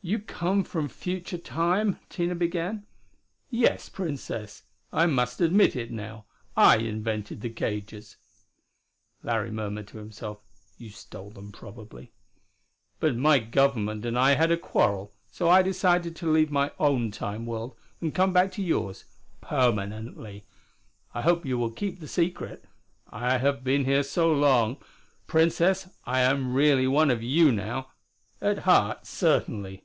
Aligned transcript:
"You 0.00 0.18
come 0.20 0.64
from 0.64 0.88
future 0.88 1.36
Time?" 1.36 1.98
Tina 2.08 2.34
began. 2.34 2.86
"Yes, 3.50 3.90
Princess! 3.90 4.62
I 4.90 5.04
must 5.04 5.38
admit 5.42 5.76
it 5.76 5.90
now. 5.92 6.24
I 6.56 6.78
invented 6.78 7.42
the 7.42 7.50
cages." 7.50 8.16
Larry 9.22 9.50
murmured 9.50 9.86
to 9.88 9.98
himself, 9.98 10.40
"You 10.78 10.88
stole 10.88 11.28
them, 11.28 11.52
probably." 11.52 12.12
"But 12.98 13.16
my 13.16 13.38
Government 13.38 14.06
and 14.06 14.18
I 14.18 14.30
had 14.34 14.50
a 14.50 14.56
quarrel, 14.56 15.12
so 15.30 15.50
I 15.50 15.60
decided 15.60 16.16
to 16.16 16.30
leave 16.30 16.50
my 16.50 16.72
own 16.78 17.10
Time 17.10 17.44
world 17.44 17.76
and 18.00 18.14
come 18.14 18.32
back 18.32 18.50
to 18.52 18.62
yours 18.62 19.04
permanently. 19.42 20.46
I 21.12 21.20
hope 21.20 21.44
you 21.44 21.58
will 21.58 21.70
keep 21.70 22.00
the 22.00 22.08
secret. 22.08 22.64
I 23.10 23.36
have 23.36 23.62
been 23.62 23.84
here 23.84 24.04
so 24.04 24.32
long. 24.32 24.78
Princess, 25.26 25.86
I 26.06 26.20
am 26.20 26.54
really 26.54 26.86
one 26.86 27.10
of 27.10 27.22
you 27.22 27.52
now. 27.52 27.88
At 28.40 28.60
heart, 28.60 29.04
certainly." 29.06 29.84